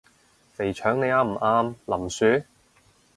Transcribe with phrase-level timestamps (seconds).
[0.53, 1.75] 肥腸你啱唔啱？
[1.99, 2.47] 林雪？